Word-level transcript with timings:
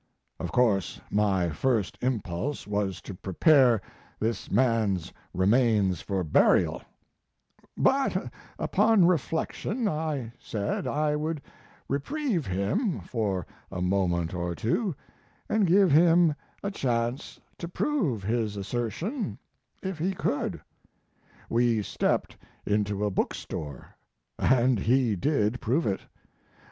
Of 0.39 0.51
course 0.51 0.99
my 1.11 1.49
first 1.49 1.95
impulse 2.01 2.65
was 2.65 3.01
to 3.01 3.13
prepare 3.13 3.79
this 4.19 4.49
man's 4.49 5.13
remains 5.31 6.01
for 6.01 6.23
burial, 6.23 6.81
but 7.77 8.31
upon 8.57 9.05
reflection 9.05 9.87
I 9.87 10.31
said 10.39 10.87
I 10.87 11.15
would 11.15 11.39
reprieve 11.87 12.47
him 12.47 13.01
for 13.01 13.45
a 13.71 13.79
moment 13.79 14.33
or 14.33 14.55
two, 14.55 14.95
and 15.47 15.67
give 15.67 15.91
him 15.91 16.33
a 16.63 16.71
chance 16.71 17.39
to 17.59 17.67
prove 17.67 18.23
his 18.23 18.57
assertion 18.57 19.37
if 19.83 19.99
he 19.99 20.15
could. 20.15 20.59
We 21.47 21.83
stepped 21.83 22.35
into 22.65 23.05
a 23.05 23.11
book 23.11 23.35
store. 23.35 23.95
and 24.39 24.79
he 24.79 25.15
did 25.15 25.61
prove 25.61 25.85
it. 25.85 26.01